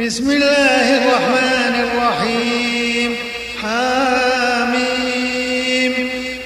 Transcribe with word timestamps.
بسم 0.00 0.30
الله 0.30 0.96
الرحمن 0.96 1.88
الرحيم. 1.90 3.16
حاميم. 3.62 4.74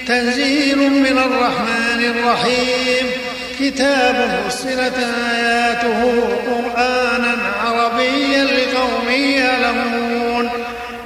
تنزيل 0.07 0.77
من 0.77 1.17
الرحمن 1.17 1.99
الرحيم. 1.99 3.11
كتاب 3.59 4.41
فصلت 4.47 4.93
آياته 5.35 6.01
قرآنا 6.47 7.37
عربيا 7.65 8.43
لقوم 8.43 9.09
يعلمون. 9.09 10.49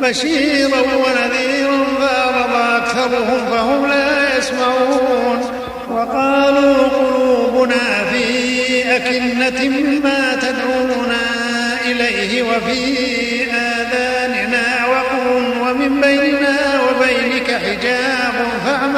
بشيرا 0.02 0.82
ونذيرا 0.82 1.86
فأعرض 2.00 2.84
أكثرهم 2.84 3.52
فهم 3.52 3.86
لا 3.86 4.38
يسمعون. 4.38 5.13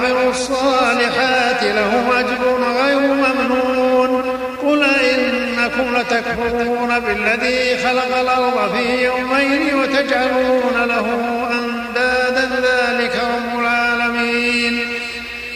وعملوا 0.00 0.30
الصالحات 0.30 1.62
لهم 1.62 2.12
أجر 2.12 2.62
غير 2.82 3.00
ممنون. 3.00 4.22
قل 4.62 4.84
إنكم 4.84 5.96
لتكفرون 5.96 6.98
بالذي 6.98 7.78
خلق 7.78 8.18
الأرض 8.18 8.76
في 8.76 9.04
يومين 9.04 9.74
وتجعلون 9.74 10.84
له 10.84 11.06
أندادا. 11.52 12.50
ذلك 12.62 13.20
رب 13.36 13.60
العالمين. 13.60 14.86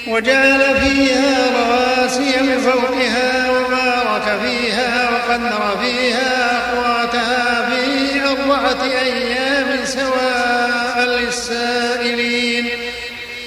وجعل 0.08 0.76
فيها 0.80 1.34
رواسي 1.56 2.42
من 2.42 2.58
فوقها 2.58 3.50
وبارك 3.50 4.40
فيها 4.44 5.10
وقدر 5.10 5.76
فيها 5.82 6.58
أقواتها 6.58 7.68
في 7.70 7.84
أربعة 8.28 8.82
أيام. 8.82 9.53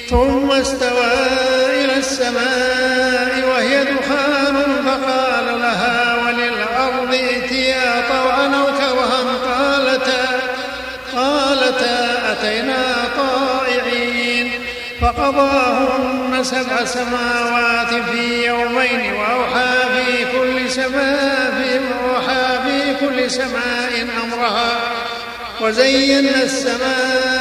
ثم 0.10 0.52
استوى 0.52 1.14
إلى 1.70 1.98
السماء 1.98 3.44
وهي 3.50 3.84
دخان 3.84 4.56
فقال 4.86 5.62
لها 5.62 6.16
وللأرض 6.16 7.14
ائتيا 7.14 8.04
طوعا 8.10 8.46
أو 8.46 8.66
كرها؟ 8.66 9.18
قالتا 9.46 10.40
قالتا 11.16 12.32
أتينا 12.32 12.84
طائعين. 13.18 14.52
فقضاهن 15.02 16.44
سبع 16.44 16.86
سماوات 16.86 17.94
في 18.12 18.46
يومين 18.46 19.14
وأوحى 19.14 19.74
في 19.96 20.26
كل 20.38 20.72
سماء 20.72 21.54
في 21.58 21.80
في 22.66 23.06
كل 23.06 23.32
سماء 23.32 24.08
أمرها 24.24 24.80
وزينا 25.62 26.44
السماء 26.44 27.37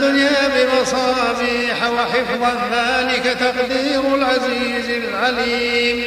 الدنيا 0.00 0.48
بمصابيح 0.56 1.90
وحفظا 1.90 2.52
ذلك 2.72 3.36
تقدير 3.40 4.14
العزيز 4.14 5.02
العليم. 5.04 6.02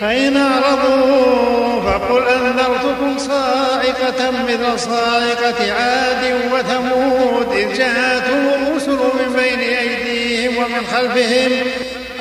فإن 0.00 0.36
أعرضوا 0.36 1.80
فقل 1.82 2.22
أنذرتكم 2.28 3.18
صاعقة 3.18 4.30
مثل 4.30 4.78
صاعقة 4.78 5.72
عاد 5.72 6.40
وثمود 6.52 7.52
إذ 7.56 7.78
جاءتهم 7.78 8.48
الرسل 8.68 8.92
من 8.92 9.36
بين 9.36 9.60
أيديهم 9.60 10.56
ومن 10.56 10.86
خلفهم 10.92 11.52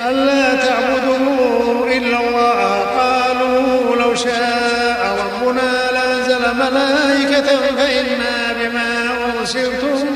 ألا 0.09 0.55
تعبدوا 0.55 1.87
إلا 1.87 2.19
الله. 2.19 2.79
قالوا 2.81 3.95
لو 3.95 4.15
شاء 4.15 5.17
ربنا 5.23 5.91
لأنزل 5.91 6.55
ملائكة 6.55 7.57
فإنا 7.77 8.53
بما 8.61 9.09
أرسلتم 9.39 10.12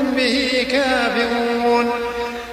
كافرون. 0.64 1.92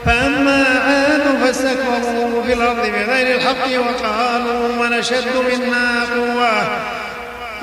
فأما 0.06 0.64
عاد 0.86 1.22
فاستكبروا 1.44 2.42
في 2.46 2.52
الأرض 2.52 2.86
بغير 2.86 3.36
الحق 3.36 3.66
وقالوا 3.78 4.68
من 4.68 4.92
أشد 4.92 5.36
منا 5.36 6.04
قوة. 6.14 6.52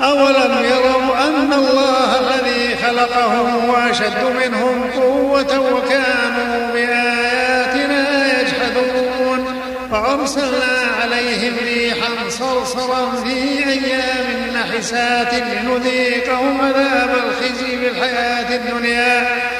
أولم 0.00 0.64
يروا 0.64 1.28
أن 1.28 1.52
الله 1.52 2.20
الذي 2.20 2.76
خلقهم 2.76 3.68
وأشد 3.68 4.24
منهم 4.24 4.90
قوة 4.90 5.60
وكانوا 5.60 6.72
بآياتنا 6.72 8.40
يجحدون. 8.40 9.62
فأرسلنا 9.90 10.78
عليهم 11.02 11.56
ريحا 11.64 12.08
صرصرا 12.28 13.12
في 13.24 13.68
أيام 13.68 14.26
نحسات 14.54 15.34
لنذيقهم 15.34 16.60
عذاب 16.60 17.10
الخزي 17.24 17.78
في 17.78 17.88
الحياة 17.88 18.56
الدنيا. 18.56 19.51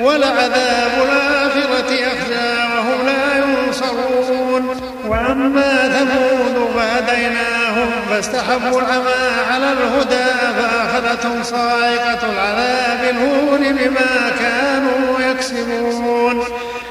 ولعذاب 0.00 0.92
الآخرة 1.08 1.90
أخزى 2.06 2.52
وهم 2.74 3.06
لا 3.06 3.24
ينصرون. 3.38 4.80
وأما 5.08 5.72
ثمود 5.88 6.70
فهديناهم 6.74 7.90
فاستحبوا 8.10 8.80
العمى 8.80 9.22
على 9.50 9.72
الهدى 9.72 10.30
فأخذتهم 10.58 11.42
صاعقة 11.42 12.18
العذاب 12.32 13.00
الهون 13.10 13.72
بما 13.72 14.30
كانوا 14.38 15.30
يكسبون. 15.30 16.44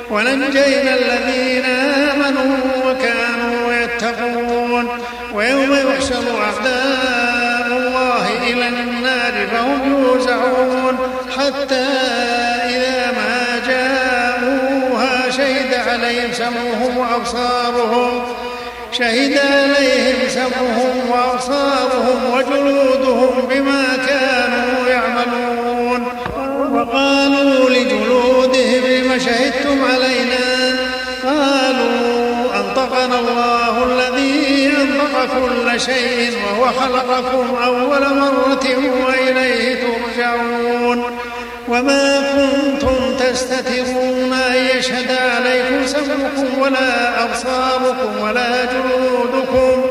ونجينا 0.10 0.96
الذين 0.96 1.66
آمنوا 1.66 2.58
وكانوا 2.86 3.74
يتقون. 3.74 4.88
ويوم 5.34 5.74
يحشر 5.74 6.24
أعداء 6.42 7.68
الله 7.78 8.26
إلى 8.44 8.68
النار 8.68 9.48
فهم 9.48 9.80
يوزعون. 9.92 10.98
حتى 11.38 11.88
عليهم 15.92 16.34
سمعهم 16.34 16.98
وأبصارهم. 16.98 18.22
شهد 18.92 19.38
عليهم 19.38 20.30
سمعهم 20.30 21.10
وأبصارهم 21.10 22.34
وجلودهم 22.34 23.48
بما 23.50 23.84
كانوا 24.08 24.90
يعملون. 24.90 26.08
وقالوا 26.72 27.70
لجلودهم 27.70 28.84
لم 28.86 29.20
شهدتم 29.20 29.78
علينا؟ 29.94 30.76
قالوا 31.24 32.46
أنطقنا 32.56 33.20
الله 33.20 33.74
الذي 33.86 34.72
أنطق 34.82 35.30
كل 35.34 35.82
شيء 35.82 36.32
وهو 36.46 36.72
خلقكم 36.72 37.56
أول 37.66 38.04
مرة 38.16 38.66
وإليه 39.08 39.84
ترجعون. 39.84 41.04
وما 41.68 42.22
كنتم 42.32 43.01
تستترون 43.32 44.34
أن 44.34 44.78
يشهد 44.78 45.12
عليكم 45.12 45.88
سمعكم 45.88 46.62
ولا 46.62 47.24
أبصاركم 47.24 48.22
ولا 48.22 48.66
جلودكم 48.66 49.86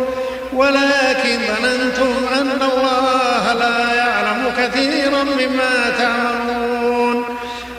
ولكن 0.53 1.39
ظننتم 1.63 2.15
أن 2.41 2.59
الله 2.73 3.53
لا 3.53 3.95
يعلم 3.95 4.53
كثيرا 4.59 5.23
مما 5.23 5.93
تعملون. 5.99 7.25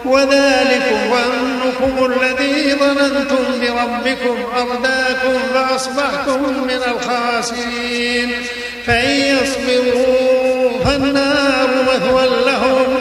وذلكم 0.05 0.97
ظنكم 1.11 2.11
الذي 2.11 2.75
ظننتم 2.75 3.43
بربكم 3.61 4.37
أرداكم 4.57 5.39
فأصبحتم 5.53 6.63
من 6.63 6.81
الخاسرين. 6.87 8.31
فإن 8.87 9.09
يصبروا 9.09 10.79
فالنار 10.85 11.69
مثوى 11.87 12.25
لهم. 12.45 13.00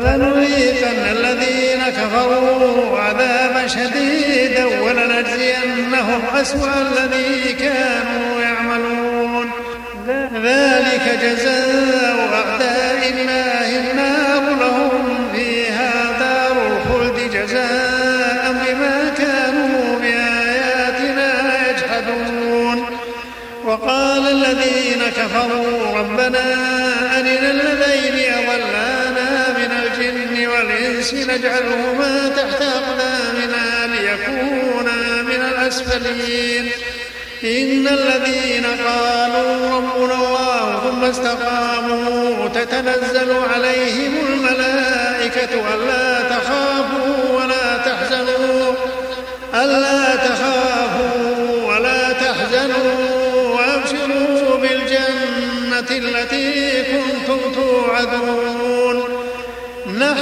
فلنذيقن 0.00 1.16
الذين 1.16 1.82
كفروا 1.88 2.98
عذابا 2.98 3.66
شديدا 3.66 4.64
ولنجزينهم 4.66 6.22
أسوأ 6.34 6.70
الذي 6.80 7.52
كانوا 7.52 8.40
يعملون. 8.42 9.50
ذلك 10.44 11.18
جزاء 11.22 12.28
أعداء 12.32 13.12
الله 13.14 13.68
النار 13.80 14.42
لهم 14.60 15.28
فيها 15.34 15.92
دار 16.20 16.56
الخلد 16.66 17.30
جزاء 17.32 18.52
بما 18.52 19.14
كانوا 19.18 19.98
بآياتنا 20.00 21.30
يجحدون. 21.70 22.86
وقال 23.64 24.26
الذين 24.28 25.02
كفروا 25.16 25.98
ربنا 25.98 26.44
أرنا 27.18 27.50
الذين 27.50 27.78
الجن 28.48 28.97
والإنس 30.98 31.14
نجعلهما 31.14 32.28
تحت 32.28 32.62
أقدامنا 32.62 33.86
ليكونا 33.86 35.22
من 35.22 35.42
الأسفلين. 35.42 36.70
إن 37.44 37.88
الذين 37.88 38.66
قالوا 38.66 39.76
ربنا 39.76 40.14
الله 40.14 40.90
ثم 40.90 41.04
استقاموا 41.04 42.48
تتنزل 42.48 43.32
عليهم 43.54 44.14
الملائكة 44.26 45.74
ألا 45.74 46.22
تخافوا 46.22 47.36
ولا 47.36 47.76
تحزنوا. 47.76 48.74
ألا 49.54 50.16
تخافوا 50.16 51.74
ولا 51.74 52.12
تحزنوا 52.12 52.92
وأبشروا 53.54 54.56
بالجنة 54.56 55.90
التي 55.90 56.82
كنتم 56.82 57.52
توعدون. 57.54 58.67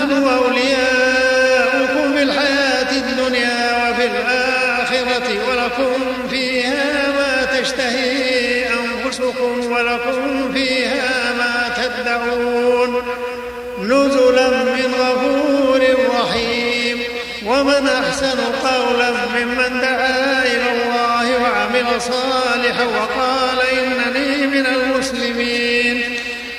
نحن 0.06 0.28
أولياؤكم 0.28 2.16
في 2.16 2.22
الحياة 2.22 2.90
الدنيا 2.92 3.90
وفي 3.90 4.06
الآخرة 4.06 5.28
ولكم 5.48 6.28
فيها 6.30 7.12
ما 7.12 7.60
تشتهي 7.60 8.66
أنفسكم 8.68 9.72
ولكم 9.72 10.52
فيها 10.52 11.32
ما 11.38 11.74
تدعون. 11.76 13.02
نزلا 13.82 14.48
من 14.48 14.94
غفور 15.00 15.80
رحيم. 16.20 16.98
ومن 17.46 17.88
أحسن 17.88 18.38
قولا 18.64 19.10
ممن 19.10 19.80
دعا 19.80 20.42
إلى 20.42 20.68
الله 20.72 21.42
وعمل 21.42 22.00
صالحا 22.00 22.84
وقال 22.84 23.58
إنني 23.78 24.46
من 24.46 24.66
المسلمين. 24.66 25.65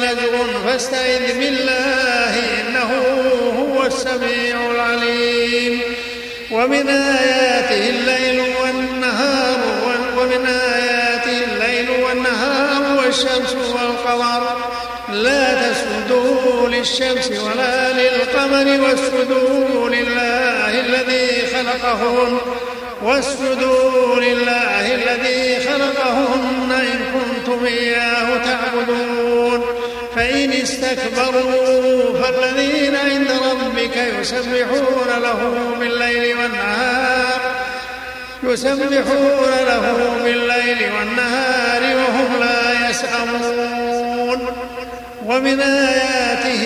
نزغ 0.00 0.34
فاستعذ 0.66 1.38
بالله 1.38 2.34
إنه 2.60 2.90
هو 3.58 3.86
السميع 3.86 4.70
العليم. 4.70 5.80
ومن 6.50 6.88
آياته 6.88 7.88
الليل 7.90 8.40
والنهار 8.62 9.58
ومن 10.18 10.46
آياته 10.46 11.44
الليل 11.44 11.90
والنهار 11.90 12.82
والشمس 12.98 13.54
والقمر. 13.54 14.56
لا 15.12 15.44
تسجدوا 15.62 16.68
للشمس 16.68 17.30
ولا 17.30 17.92
للقمر 17.92 18.66
واسجدوا 18.80 19.88
لله 19.88 20.80
الذي 20.80 21.46
خلقهن. 21.54 22.38
واسجدوا 23.02 24.20
لله 24.20 24.94
الذي 24.94 25.60
خلقهن 25.68 26.70
إن 26.72 26.98
كنتم 27.14 27.66
إياه 27.66 28.28
تعبدون. 28.44 29.79
فإن 30.20 30.52
استكبروا 30.52 32.18
فالذين 32.22 32.96
عند 32.96 33.30
ربك 33.50 33.96
يسبحون 34.20 35.08
له 35.22 35.74
بالليل 35.78 36.36
والنهار 36.36 37.40
يسبحون 38.42 39.52
له 39.66 40.16
بالليل 40.24 40.92
والنهار 40.98 41.96
وهم 41.96 42.40
لا 42.40 42.90
يسأمون. 42.90 44.46
ومن 45.26 45.60
آياته 45.60 46.64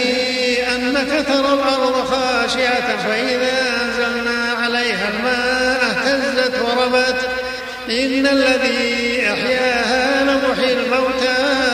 أنك 0.75 1.27
ترى 1.27 1.53
الأرض 1.53 2.05
خاشعة 2.05 2.97
فإذا 2.97 3.53
أنزلنا 3.83 4.53
عليها 4.63 5.09
الماء 5.15 5.81
اهتزت 5.91 6.55
وربت 6.63 7.29
إن 7.91 8.27
الذي 8.27 9.23
أحياها 9.33 10.25
لمحيي 10.25 10.73
الموتى. 10.73 11.74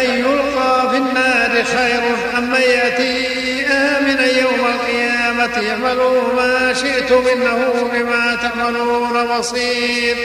أفمن 0.00 0.18
يلقى 0.18 0.90
في 0.90 0.96
النار 0.96 1.64
خير 1.64 2.02
أم 2.38 2.50
من 2.50 2.60
يأتي 2.60 3.66
آمنا 3.66 4.26
يوم 4.26 4.66
القيامة 4.74 5.70
اعملوا 5.70 6.34
ما 6.36 6.74
شئتم 6.74 7.22
إنه 7.28 7.90
بما 7.92 8.38
تعملون 8.42 9.38
بصير. 9.38 10.16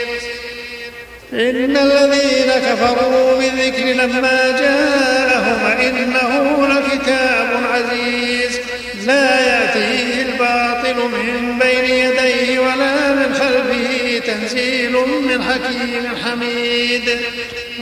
إن 1.32 1.76
الذين 1.76 2.52
كفروا 2.66 3.38
بالذكر 3.38 3.84
لما 3.84 4.56
جاءهم 4.60 5.66
إنه 5.80 6.68
لكتاب 6.68 7.48
عزيز. 7.72 8.60
لا 9.06 9.40
يأتيه 9.40 10.22
الباطل 10.22 10.96
من 10.96 11.58
بين 11.58 11.84
يديه 11.84 12.58
ولا 12.58 13.12
من 13.12 13.34
خلفه 13.34 14.18
تنزيل 14.26 14.92
من 14.92 15.42
حكيم 15.42 16.16
حميد. 16.24 17.18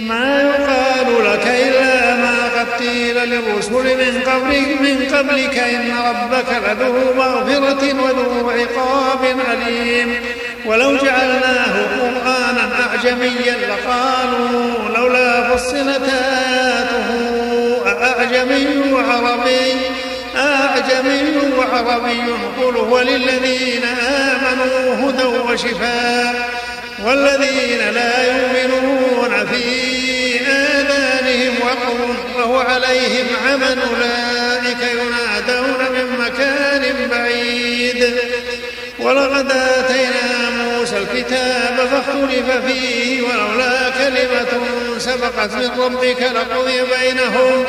ما 0.01 0.43
يقال 0.43 1.25
لك 1.25 1.47
إلا 1.47 1.74
للرسل 3.25 3.73
من 3.73 4.23
قبلك 4.27 4.81
من 4.81 5.17
قبلك 5.17 5.59
إن 5.59 5.93
ربك 6.09 6.47
لذو 6.69 7.15
مغفرة 7.17 8.03
وذو 8.03 8.51
عقاب 8.51 9.41
أليم 9.53 10.21
ولو 10.67 10.97
جعلناه 10.97 11.75
قرآنا 12.01 12.71
أعجميا 12.83 13.57
لقالوا 13.69 14.89
لولا 14.97 15.57
فصلت 15.57 16.03
آياته 16.09 17.35
أعجمي 17.87 18.93
وعربي 18.93 19.73
أعجمي 20.37 21.53
وعربي 21.59 22.23
قل 22.61 22.77
هو 22.77 23.01
للذين 23.01 23.85
آمنوا 24.09 25.11
هدى 25.11 25.25
وشفاء 25.25 26.49
والذين 27.05 27.91
لا 27.95 28.25
يؤمنون 28.25 29.47
في 29.47 29.95
آذانهم 31.35 31.55
وقر 31.63 32.17
وهو 32.37 32.59
عليهم 32.59 33.27
عمى 33.47 33.67
أولئك 33.67 34.79
ينادون 34.93 35.79
من 35.93 36.19
مكان 36.19 37.09
بعيد. 37.11 38.15
ولقد 38.99 39.51
آتينا 39.51 40.51
موسى 40.51 40.97
الكتاب 40.99 41.89
فاختلف 41.91 42.67
فيه 42.67 43.23
ولولا 43.23 43.91
كلمة 43.91 44.67
سبقت 44.99 45.53
من 45.55 45.71
ربك 45.81 46.23
لقضي 46.23 46.81
بينهم 47.01 47.65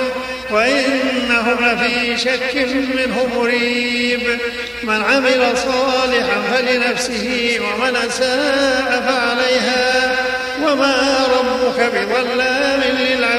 وإنهم 0.51 1.57
لفي 1.61 2.17
شك 2.17 2.67
منه 2.95 3.27
مريب. 3.35 4.39
من 4.83 5.03
عمل 5.03 5.57
صالحا 5.57 6.41
فلنفسه 6.53 7.59
ومن 7.61 7.95
أساء 7.95 9.03
فعليها. 9.07 10.15
وما 10.63 11.27
ربك 11.33 11.91
بظلام 11.93 12.81
للعبيد 12.99 13.34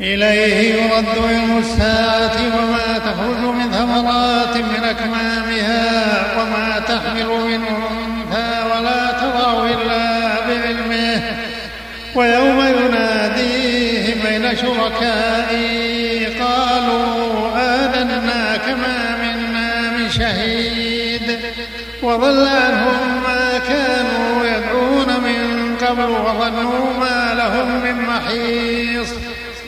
إليه 0.00 0.74
يرد 0.74 1.06
علم 1.28 1.58
الساعة 1.58 2.36
وما 2.56 2.98
تخرج 2.98 3.54
من 3.54 3.70
ثمرات 3.72 4.56
من 4.56 4.84
أكمامها 4.84 6.40
وما 6.40 6.78
تحمل 6.78 7.26
من 7.26 7.60
أنثى 7.64 8.64
ولا 8.70 9.10
تضع 9.10 9.66
إلا 9.66 10.28
بعلمه. 10.48 11.22
ويوم 12.14 12.60
يناديهم 12.60 14.26
أين 14.26 14.56
شركائي؟ 14.56 16.26
قالوا 16.26 17.56
آذناك 17.56 18.68
ما 18.68 19.16
منا 19.22 19.90
من 19.90 20.10
شهيد. 20.10 21.38
وضل 22.02 22.46
عنهم 22.48 23.22
ما 23.26 23.58
كانوا 23.68 24.44
يدعون 24.44 25.20
من 25.20 25.76
قبل 25.86 26.10
وظنوا 26.10 26.98
ما 27.00 27.34
لهم 27.34 27.80
من 27.84 28.02
محيص 28.02 28.77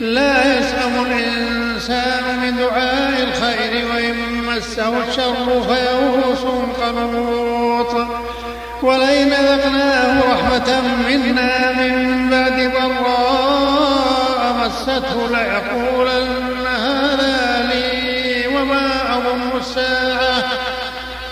لا 0.01 0.57
يسأم 0.59 1.05
الإنسان 1.05 2.39
من 2.41 2.57
دعاء 2.57 3.23
الخير 3.23 3.87
وإن 3.87 4.43
مسه 4.43 5.07
الشر 5.07 5.63
فيئوس 5.67 6.39
قنوط 6.81 8.07
ولئن 8.81 9.29
ذقناه 9.29 10.19
رحمة 10.31 10.81
منا 11.09 11.71
من 11.71 12.29
بعد 12.29 12.71
ضراء 12.73 14.53
مسته 14.65 15.27
ليقولن 15.27 16.67
هذا 16.67 17.69
لي 17.73 18.47
وما 18.47 19.17
أظن 19.17 19.59
الساعة 19.59 20.43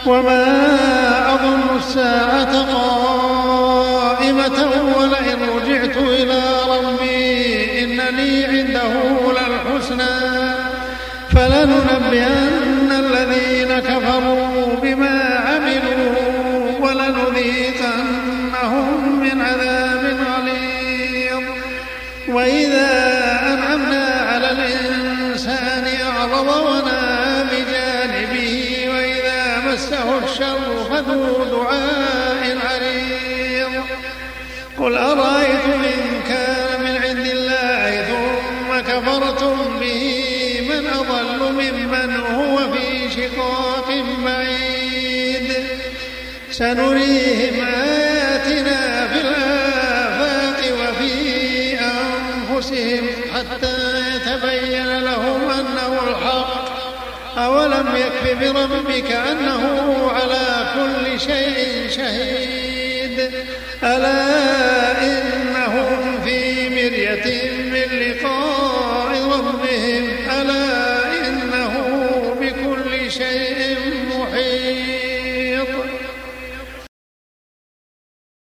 وما 0.06 0.46
أظن 1.34 1.78
الساعة 1.78 2.74
قائمة 2.74 4.60
ولئن 4.98 5.40
رجعت 5.56 5.98
إلى 5.98 6.59
عنده 8.90 9.32
للحسنى. 9.32 10.16
فلننبئن 11.36 12.90
الذين 12.92 13.72
كفروا 13.80 14.76
بما 14.84 15.18
عملوا 15.48 16.16
ولنذيقنهم 16.80 18.10
من 19.24 19.42
عذاب 19.42 20.04
غليظ. 20.32 21.44
وإذا 22.28 22.92
أنعمنا 23.54 24.06
على 24.30 24.52
الإنسان 24.52 25.86
أعرض 26.08 26.50
ونأى 26.66 27.44
بجانبه 27.52 28.54
وإذا 28.94 29.42
مسه 29.68 30.08
الشر 30.24 30.70
فذو 30.90 31.24
دعاء 31.44 32.42
عريض 32.66 33.74
قل 34.78 34.94
أرأيتم 34.98 35.80
إن 35.84 36.22
كان 36.30 36.59
سنريهم 46.60 47.66
آياتنا 47.66 49.08
في 49.08 49.22
الآفاق 49.22 50.60
وفي 50.74 51.80
أنفسهم 51.80 53.08
حتى 53.36 53.76
يتبين 54.16 55.00
لهم 55.00 55.50
أنه 55.50 56.00
الحق. 56.08 56.70
أولم 57.38 57.88
يكف 57.96 58.54
بربك 58.54 59.12
أنه 59.12 59.64
على 60.12 60.68
كل 60.76 61.20
شيء 61.20 61.90
شهيد. 61.90 63.32
ألا 63.84 64.20
مرية 65.00 65.49